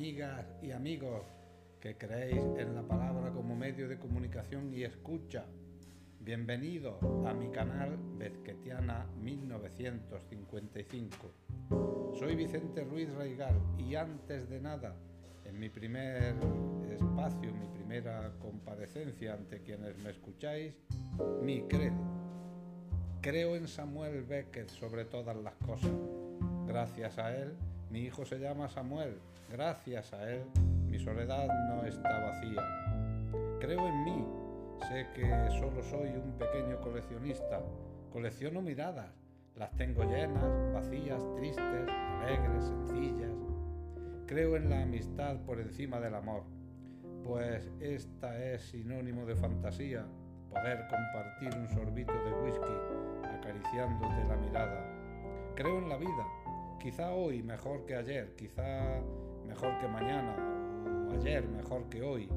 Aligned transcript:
amigas 0.00 0.46
y 0.62 0.70
amigos 0.70 1.26
que 1.78 1.98
creéis 1.98 2.42
en 2.56 2.74
la 2.74 2.80
palabra 2.80 3.32
como 3.32 3.54
medio 3.54 3.86
de 3.86 3.98
comunicación 3.98 4.72
y 4.72 4.82
escucha. 4.82 5.44
Bienvenidos 6.20 6.96
a 7.26 7.34
mi 7.34 7.50
canal 7.50 7.98
Bezquetiana 8.16 9.04
1955. 9.20 12.14
Soy 12.18 12.34
Vicente 12.34 12.82
Ruiz 12.82 13.12
Raigal 13.12 13.60
y 13.76 13.94
antes 13.94 14.48
de 14.48 14.58
nada, 14.58 14.96
en 15.44 15.58
mi 15.58 15.68
primer 15.68 16.34
espacio, 16.90 17.52
mi 17.52 17.66
primera 17.66 18.32
comparecencia 18.40 19.34
ante 19.34 19.60
quienes 19.60 19.98
me 19.98 20.12
escucháis, 20.12 20.72
mi 21.42 21.60
credo. 21.68 22.00
Creo 23.20 23.54
en 23.54 23.68
Samuel 23.68 24.22
Beckett 24.22 24.70
sobre 24.70 25.04
todas 25.04 25.36
las 25.36 25.56
cosas. 25.56 25.92
Gracias 26.66 27.18
a 27.18 27.36
él, 27.36 27.54
mi 27.90 28.00
hijo 28.00 28.24
se 28.24 28.38
llama 28.38 28.68
Samuel. 28.68 29.18
Gracias 29.50 30.12
a 30.12 30.30
él, 30.30 30.44
mi 30.86 30.98
soledad 30.98 31.48
no 31.68 31.84
está 31.84 32.20
vacía. 32.20 32.62
Creo 33.60 33.86
en 33.86 34.04
mí. 34.04 34.26
Sé 34.88 35.06
que 35.14 35.28
solo 35.58 35.82
soy 35.82 36.08
un 36.10 36.32
pequeño 36.38 36.80
coleccionista. 36.80 37.60
Colecciono 38.12 38.62
miradas. 38.62 39.10
Las 39.56 39.70
tengo 39.76 40.04
llenas, 40.04 40.72
vacías, 40.72 41.22
tristes, 41.36 41.88
alegres, 42.22 42.64
sencillas. 42.64 43.30
Creo 44.26 44.56
en 44.56 44.70
la 44.70 44.82
amistad 44.82 45.36
por 45.44 45.60
encima 45.60 45.98
del 45.98 46.14
amor, 46.14 46.44
pues 47.24 47.68
esta 47.80 48.38
es 48.42 48.62
sinónimo 48.62 49.26
de 49.26 49.34
fantasía, 49.34 50.06
poder 50.48 50.86
compartir 50.88 51.58
un 51.58 51.68
sorbito 51.68 52.12
de 52.12 52.32
whisky 52.44 52.72
acariciándote 53.24 54.24
la 54.28 54.36
mirada. 54.36 54.86
Creo 55.56 55.78
en 55.78 55.88
la 55.88 55.96
vida, 55.96 56.26
quizá 56.80 57.12
hoy 57.12 57.42
mejor 57.42 57.84
que 57.84 57.94
ayer, 57.94 58.34
quizá 58.36 59.00
mejor 59.46 59.78
que 59.78 59.86
mañana, 59.86 60.34
o 61.08 61.14
ayer 61.14 61.46
mejor 61.46 61.88
que 61.90 62.02
hoy, 62.02 62.28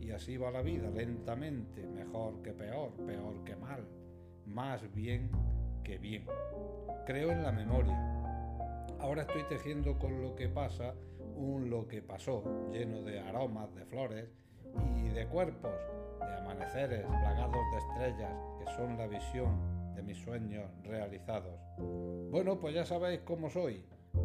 y 0.00 0.10
así 0.10 0.36
va 0.36 0.50
la 0.50 0.62
vida, 0.62 0.90
lentamente, 0.90 1.86
mejor 1.86 2.42
que 2.42 2.52
peor, 2.52 2.92
peor 3.06 3.44
que 3.44 3.54
mal, 3.54 3.86
más 4.46 4.92
bien 4.94 5.30
que 5.84 5.98
bien. 5.98 6.24
Creo 7.06 7.30
en 7.30 7.42
la 7.42 7.52
memoria. 7.52 7.96
Ahora 8.98 9.22
estoy 9.22 9.42
tejiendo 9.44 9.98
con 9.98 10.22
lo 10.22 10.34
que 10.34 10.48
pasa 10.48 10.94
un 11.36 11.68
lo 11.68 11.86
que 11.86 12.02
pasó, 12.02 12.70
lleno 12.72 13.02
de 13.02 13.20
aromas, 13.20 13.74
de 13.74 13.84
flores 13.84 14.28
y 14.96 15.08
de 15.08 15.26
cuerpos, 15.26 15.72
de 16.20 16.34
amaneceres 16.36 17.04
plagados 17.04 17.60
de 17.72 17.78
estrellas, 17.78 18.34
que 18.58 18.72
son 18.74 18.96
la 18.96 19.06
visión 19.06 19.81
de 19.94 20.02
mis 20.02 20.18
sueños 20.18 20.70
realizados. 20.84 21.60
Bueno, 22.30 22.58
pues 22.58 22.74
ya 22.74 22.84
sabéis 22.84 23.20
cómo 23.20 23.50
soy. 23.50 23.84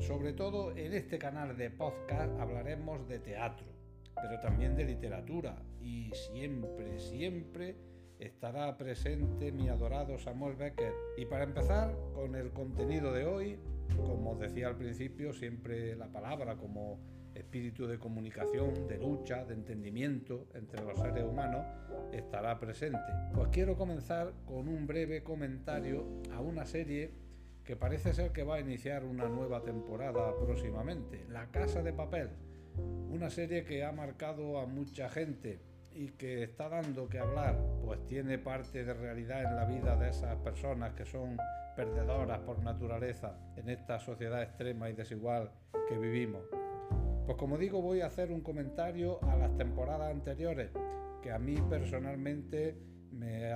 Sobre 0.00 0.32
todo 0.32 0.76
en 0.76 0.92
este 0.92 1.18
canal 1.18 1.56
de 1.56 1.70
podcast 1.70 2.38
hablaremos 2.40 3.06
de 3.08 3.20
teatro, 3.20 3.66
pero 4.14 4.40
también 4.40 4.74
de 4.76 4.84
literatura 4.84 5.62
y 5.80 6.10
siempre, 6.32 6.98
siempre 6.98 7.76
estará 8.18 8.76
presente 8.76 9.52
mi 9.52 9.68
adorado 9.68 10.18
Samuel 10.18 10.56
Becker. 10.56 10.92
Y 11.16 11.26
para 11.26 11.44
empezar 11.44 11.96
con 12.14 12.34
el 12.34 12.50
contenido 12.52 13.12
de 13.12 13.24
hoy, 13.24 13.58
como 13.96 14.32
os 14.32 14.40
decía 14.40 14.68
al 14.68 14.76
principio, 14.76 15.32
siempre 15.32 15.94
la 15.96 16.10
palabra 16.10 16.56
como 16.56 16.98
espíritu 17.38 17.86
de 17.86 17.98
comunicación, 17.98 18.86
de 18.86 18.98
lucha, 18.98 19.44
de 19.44 19.54
entendimiento 19.54 20.46
entre 20.54 20.82
los 20.84 20.98
seres 20.98 21.24
humanos 21.24 21.64
estará 22.12 22.58
presente. 22.58 23.12
Pues 23.34 23.48
quiero 23.48 23.76
comenzar 23.76 24.32
con 24.46 24.68
un 24.68 24.86
breve 24.86 25.22
comentario 25.22 26.04
a 26.32 26.40
una 26.40 26.66
serie 26.66 27.10
que 27.64 27.76
parece 27.76 28.14
ser 28.14 28.32
que 28.32 28.44
va 28.44 28.56
a 28.56 28.60
iniciar 28.60 29.04
una 29.04 29.28
nueva 29.28 29.62
temporada 29.62 30.34
próximamente, 30.38 31.26
La 31.28 31.50
Casa 31.50 31.82
de 31.82 31.92
Papel, 31.92 32.30
una 33.10 33.28
serie 33.28 33.64
que 33.64 33.84
ha 33.84 33.92
marcado 33.92 34.58
a 34.58 34.66
mucha 34.66 35.08
gente 35.10 35.60
y 35.92 36.10
que 36.12 36.44
está 36.44 36.68
dando 36.68 37.08
que 37.08 37.18
hablar, 37.18 37.58
pues 37.84 38.06
tiene 38.06 38.38
parte 38.38 38.84
de 38.84 38.94
realidad 38.94 39.42
en 39.42 39.56
la 39.56 39.64
vida 39.64 39.96
de 39.96 40.10
esas 40.10 40.36
personas 40.36 40.94
que 40.94 41.04
son 41.04 41.36
perdedoras 41.76 42.38
por 42.40 42.62
naturaleza 42.62 43.36
en 43.56 43.68
esta 43.68 43.98
sociedad 43.98 44.42
extrema 44.42 44.88
y 44.88 44.94
desigual 44.94 45.50
que 45.88 45.98
vivimos. 45.98 46.42
Pues 47.28 47.36
como 47.36 47.58
digo, 47.58 47.82
voy 47.82 48.00
a 48.00 48.06
hacer 48.06 48.32
un 48.32 48.40
comentario 48.40 49.22
a 49.24 49.36
las 49.36 49.54
temporadas 49.58 50.10
anteriores 50.10 50.70
que 51.20 51.30
a 51.30 51.38
mí 51.38 51.56
personalmente 51.68 52.74
me, 53.12 53.52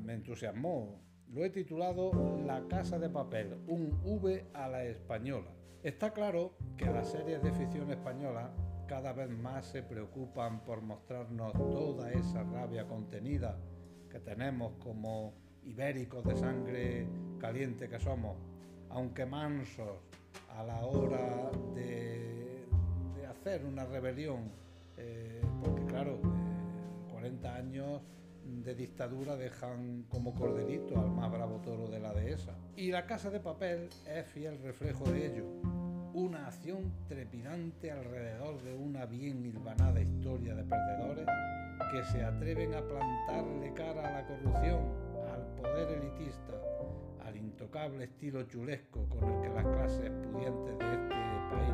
me 0.00 0.14
entusiasmó. 0.14 1.00
Lo 1.28 1.44
he 1.44 1.50
titulado 1.50 2.10
La 2.44 2.66
Casa 2.66 2.98
de 2.98 3.08
Papel, 3.08 3.54
un 3.68 4.00
V 4.02 4.46
a 4.52 4.66
la 4.66 4.82
española. 4.82 5.52
Está 5.84 6.12
claro 6.12 6.56
que 6.76 6.86
las 6.86 7.08
series 7.12 7.40
de 7.40 7.52
ficción 7.52 7.88
española 7.92 8.50
cada 8.88 9.12
vez 9.12 9.30
más 9.30 9.66
se 9.66 9.84
preocupan 9.84 10.64
por 10.64 10.82
mostrarnos 10.82 11.52
toda 11.52 12.10
esa 12.10 12.42
rabia 12.42 12.88
contenida 12.88 13.60
que 14.10 14.18
tenemos 14.18 14.72
como 14.82 15.34
ibéricos 15.62 16.24
de 16.24 16.34
sangre 16.34 17.06
caliente 17.38 17.88
que 17.88 18.00
somos, 18.00 18.36
aunque 18.90 19.24
mansos 19.24 20.00
a 20.48 20.64
la 20.64 20.84
hora 20.84 21.52
de, 21.76 22.23
hacer 23.44 23.66
una 23.66 23.84
rebelión, 23.84 24.50
eh, 24.96 25.42
porque 25.62 25.84
claro, 25.84 26.18
40 27.12 27.46
eh, 27.46 27.58
años 27.58 28.00
de 28.42 28.74
dictadura 28.74 29.36
dejan 29.36 30.06
como 30.08 30.34
corderito 30.34 30.98
al 30.98 31.10
más 31.10 31.30
bravo 31.30 31.60
toro 31.60 31.86
de 31.88 32.00
la 32.00 32.14
dehesa. 32.14 32.54
Y 32.74 32.90
la 32.90 33.04
casa 33.04 33.28
de 33.28 33.40
papel 33.40 33.90
es 34.08 34.26
fiel 34.28 34.58
reflejo 34.62 35.04
de 35.10 35.26
ello. 35.26 35.44
Una 36.14 36.46
acción 36.46 36.90
trepidante 37.06 37.90
alrededor 37.90 38.62
de 38.62 38.74
una 38.74 39.04
bien 39.04 39.44
hilvanada 39.44 40.00
historia 40.00 40.54
de 40.54 40.64
perdedores 40.64 41.26
que 41.92 42.02
se 42.04 42.24
atreven 42.24 42.72
a 42.72 42.80
plantarle 42.80 43.74
cara 43.74 44.08
a 44.08 44.22
la 44.22 44.26
corrupción, 44.26 44.80
al 45.30 45.44
poder 45.60 45.98
elitista, 45.98 46.54
al 47.22 47.36
intocable 47.36 48.04
estilo 48.04 48.44
chulesco 48.44 49.06
con 49.10 49.22
el 49.22 49.42
que 49.42 49.48
las 49.50 49.66
clases 49.66 50.10
pudientes 50.32 50.78
de 50.78 50.94
este 50.94 51.14
país 51.50 51.73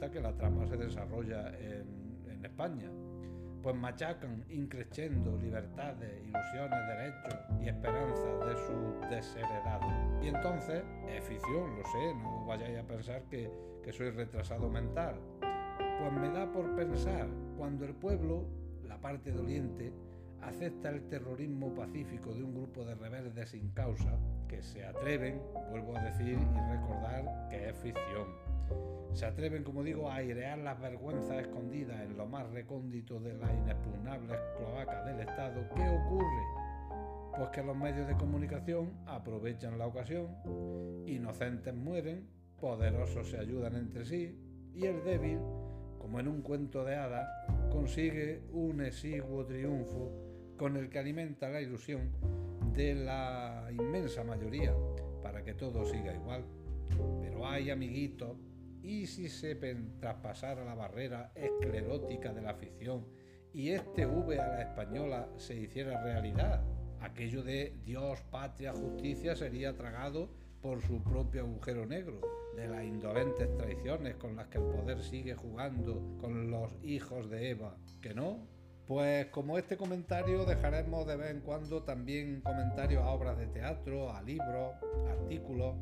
cuenta 0.00 0.10
que 0.10 0.20
la 0.20 0.32
trama 0.32 0.66
se 0.66 0.78
desarrolla 0.78 1.50
en, 1.58 2.24
en 2.26 2.42
España, 2.42 2.90
pues 3.62 3.76
machacan 3.76 4.46
increciendo 4.48 5.36
libertades, 5.36 6.26
ilusiones, 6.26 6.78
derechos 6.88 7.40
y 7.60 7.68
esperanzas 7.68 8.46
de 8.46 8.56
sus 8.66 9.10
desheredados. 9.10 9.92
Y 10.22 10.28
entonces, 10.28 10.82
es 11.06 11.22
ficción, 11.24 11.76
lo 11.76 11.84
sé, 11.84 12.14
no 12.14 12.46
vayáis 12.46 12.78
a 12.78 12.82
pensar 12.84 13.22
que, 13.24 13.50
que 13.84 13.92
soy 13.92 14.08
retrasado 14.08 14.70
mental. 14.70 15.16
Pues 15.40 16.12
me 16.14 16.30
da 16.30 16.50
por 16.50 16.74
pensar 16.74 17.28
cuando 17.58 17.84
el 17.84 17.92
pueblo, 17.92 18.46
la 18.88 18.98
parte 18.98 19.30
doliente, 19.32 19.92
acepta 20.42 20.90
el 20.90 21.02
terrorismo 21.08 21.74
pacífico 21.74 22.32
de 22.34 22.42
un 22.42 22.54
grupo 22.54 22.84
de 22.84 22.94
rebeldes 22.94 23.50
sin 23.50 23.70
causa 23.70 24.18
que 24.48 24.62
se 24.62 24.84
atreven, 24.84 25.40
vuelvo 25.70 25.96
a 25.96 26.02
decir 26.02 26.38
y 26.38 26.72
recordar 26.72 27.48
que 27.48 27.68
es 27.68 27.76
ficción. 27.76 28.28
Se 29.12 29.26
atreven, 29.26 29.64
como 29.64 29.82
digo, 29.82 30.08
a 30.10 30.16
airear 30.16 30.58
las 30.58 30.80
vergüenzas 30.80 31.40
escondidas 31.40 32.00
en 32.02 32.16
lo 32.16 32.26
más 32.26 32.48
recóndito 32.50 33.18
de 33.20 33.34
las 33.34 33.50
inexpugnables 33.50 34.38
cloacas 34.56 35.04
del 35.06 35.20
Estado. 35.20 35.68
¿Qué 35.74 35.88
ocurre? 35.88 36.44
Pues 37.36 37.50
que 37.50 37.62
los 37.62 37.76
medios 37.76 38.06
de 38.06 38.16
comunicación 38.16 38.92
aprovechan 39.06 39.78
la 39.78 39.86
ocasión, 39.86 40.28
inocentes 41.06 41.74
mueren, 41.74 42.28
poderosos 42.60 43.30
se 43.30 43.38
ayudan 43.38 43.74
entre 43.76 44.04
sí 44.04 44.38
y 44.74 44.86
el 44.86 45.02
débil, 45.02 45.38
como 45.98 46.20
en 46.20 46.28
un 46.28 46.42
cuento 46.42 46.84
de 46.84 46.96
hadas, 46.96 47.28
consigue 47.70 48.42
un 48.52 48.80
exiguo 48.80 49.44
triunfo 49.46 50.29
con 50.60 50.76
el 50.76 50.90
que 50.90 50.98
alimenta 50.98 51.48
la 51.48 51.62
ilusión 51.62 52.10
de 52.74 52.94
la 52.94 53.66
inmensa 53.72 54.22
mayoría 54.24 54.74
para 55.22 55.42
que 55.42 55.54
todo 55.54 55.86
siga 55.86 56.14
igual. 56.14 56.44
Pero 57.22 57.46
hay 57.46 57.70
amiguitos, 57.70 58.36
¿y 58.82 59.06
si 59.06 59.30
se 59.30 59.54
traspasara 59.98 60.62
la 60.62 60.74
barrera 60.74 61.32
esclerótica 61.34 62.34
de 62.34 62.42
la 62.42 62.52
ficción 62.52 63.06
y 63.54 63.70
este 63.70 64.04
V 64.04 64.38
a 64.38 64.48
la 64.48 64.60
española 64.60 65.30
se 65.38 65.56
hiciera 65.56 66.04
realidad? 66.04 66.62
Aquello 67.00 67.42
de 67.42 67.78
Dios, 67.82 68.20
patria, 68.30 68.74
justicia 68.74 69.34
sería 69.34 69.74
tragado 69.74 70.28
por 70.60 70.82
su 70.82 71.02
propio 71.02 71.40
agujero 71.40 71.86
negro, 71.86 72.20
de 72.54 72.68
las 72.68 72.84
indolentes 72.84 73.48
traiciones 73.56 74.16
con 74.16 74.36
las 74.36 74.48
que 74.48 74.58
el 74.58 74.64
poder 74.64 75.00
sigue 75.00 75.34
jugando 75.34 76.18
con 76.20 76.50
los 76.50 76.70
hijos 76.82 77.30
de 77.30 77.48
Eva, 77.48 77.78
que 78.02 78.12
no, 78.12 78.59
pues 78.90 79.26
como 79.26 79.56
este 79.56 79.76
comentario 79.76 80.44
dejaremos 80.44 81.06
de 81.06 81.14
vez 81.14 81.30
en 81.30 81.42
cuando 81.42 81.84
también 81.84 82.40
comentarios 82.40 83.04
a 83.04 83.10
obras 83.10 83.38
de 83.38 83.46
teatro, 83.46 84.12
a 84.12 84.20
libros, 84.20 84.74
artículos 85.08 85.76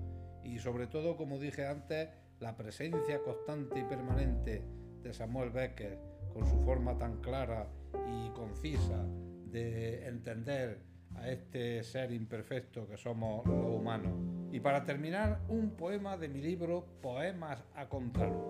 y 0.45 0.59
sobre 0.59 0.89
todo, 0.89 1.17
como 1.17 1.39
dije 1.39 1.67
antes, 1.67 2.11
la 2.39 2.55
presencia 2.55 3.23
constante 3.23 3.81
y 3.81 3.85
permanente 3.85 4.63
de 5.03 5.15
Samuel 5.15 5.49
Becker 5.49 5.99
con 6.35 6.47
su 6.47 6.61
forma 6.67 6.99
tan 6.99 7.23
clara 7.23 7.67
y 7.95 8.29
concisa 8.33 9.03
de 9.47 10.07
entender 10.07 10.83
a 11.15 11.31
este 11.31 11.83
ser 11.85 12.13
imperfecto 12.13 12.87
que 12.87 12.99
somos 12.99 13.47
los 13.47 13.71
humanos. 13.71 14.13
Y 14.53 14.61
para 14.61 14.85
terminar, 14.85 15.41
un 15.49 15.71
poema 15.71 16.19
de 16.19 16.29
mi 16.29 16.43
libro 16.43 16.85
Poemas 17.01 17.65
a 17.75 17.89
Contraluz. 17.89 18.45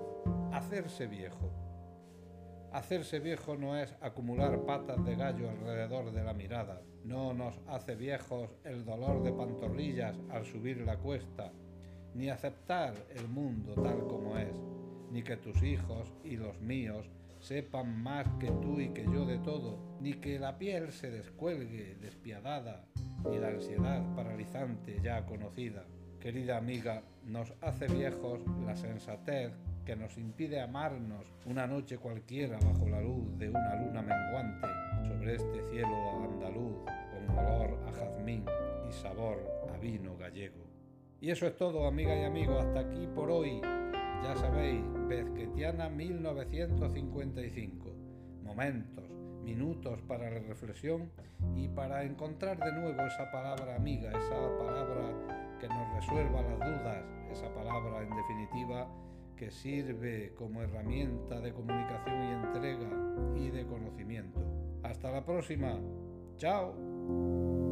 hacerse 0.52 1.06
viejo. 1.06 1.67
Hacerse 2.72 3.18
viejo 3.18 3.56
no 3.56 3.76
es 3.76 3.94
acumular 4.00 4.60
patas 4.66 5.02
de 5.04 5.16
gallo 5.16 5.48
alrededor 5.48 6.12
de 6.12 6.22
la 6.22 6.34
mirada, 6.34 6.82
no 7.04 7.32
nos 7.32 7.58
hace 7.66 7.96
viejos 7.96 8.50
el 8.64 8.84
dolor 8.84 9.22
de 9.22 9.32
pantorrillas 9.32 10.16
al 10.28 10.44
subir 10.44 10.82
la 10.82 10.98
cuesta, 10.98 11.50
ni 12.14 12.28
aceptar 12.28 12.94
el 13.14 13.26
mundo 13.28 13.74
tal 13.82 14.06
como 14.06 14.36
es, 14.36 14.54
ni 15.10 15.22
que 15.22 15.38
tus 15.38 15.62
hijos 15.62 16.12
y 16.22 16.36
los 16.36 16.60
míos 16.60 17.10
sepan 17.40 18.02
más 18.02 18.26
que 18.38 18.50
tú 18.50 18.80
y 18.80 18.90
que 18.90 19.04
yo 19.04 19.24
de 19.24 19.38
todo, 19.38 19.78
ni 20.00 20.14
que 20.14 20.38
la 20.38 20.58
piel 20.58 20.92
se 20.92 21.10
descuelgue 21.10 21.96
despiadada, 22.00 22.84
ni 23.30 23.38
la 23.38 23.48
ansiedad 23.48 24.04
paralizante 24.14 25.00
ya 25.02 25.24
conocida. 25.24 25.86
Querida 26.20 26.58
amiga, 26.58 27.02
nos 27.24 27.54
hace 27.62 27.86
viejos 27.86 28.40
la 28.66 28.76
sensatez 28.76 29.52
que 29.88 29.96
nos 29.96 30.16
impide 30.18 30.60
amarnos 30.60 31.24
una 31.46 31.66
noche 31.66 31.96
cualquiera 31.96 32.58
bajo 32.62 32.86
la 32.90 33.00
luz 33.00 33.38
de 33.38 33.48
una 33.48 33.74
luna 33.74 34.02
menguante 34.02 34.68
sobre 35.08 35.36
este 35.36 35.62
cielo 35.70 36.24
andaluz 36.24 36.76
con 36.84 37.38
olor 37.38 37.78
a 37.88 37.92
jazmín 37.92 38.44
y 38.86 38.92
sabor 38.92 39.38
a 39.74 39.78
vino 39.78 40.14
gallego. 40.18 40.62
Y 41.22 41.30
eso 41.30 41.46
es 41.46 41.56
todo, 41.56 41.86
amiga 41.86 42.14
y 42.14 42.24
amigo, 42.24 42.58
hasta 42.58 42.80
aquí 42.80 43.08
por 43.14 43.30
hoy. 43.30 43.62
Ya 43.62 44.36
sabéis, 44.36 44.82
Bezquetiana 45.08 45.88
1955. 45.88 47.90
Momentos, 48.42 49.08
minutos 49.42 50.02
para 50.02 50.28
la 50.28 50.40
reflexión 50.40 51.10
y 51.56 51.66
para 51.68 52.04
encontrar 52.04 52.58
de 52.58 52.72
nuevo 52.72 53.00
esa 53.06 53.32
palabra 53.32 53.76
amiga, 53.76 54.10
esa 54.10 54.58
palabra 54.58 55.56
que 55.58 55.66
nos 55.66 55.94
resuelva 55.94 56.42
las 56.42 56.58
dudas, 56.58 57.02
esa 57.32 57.48
palabra 57.54 58.02
en 58.02 58.14
definitiva 58.14 58.86
que 59.38 59.50
sirve 59.50 60.34
como 60.36 60.62
herramienta 60.62 61.40
de 61.40 61.52
comunicación 61.52 62.22
y 62.24 62.46
entrega 62.46 63.36
y 63.36 63.50
de 63.50 63.66
conocimiento. 63.66 64.40
Hasta 64.82 65.12
la 65.12 65.24
próxima. 65.24 65.78
Chao. 66.36 67.67